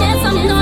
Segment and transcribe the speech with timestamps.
[0.00, 0.61] yes, I'm not.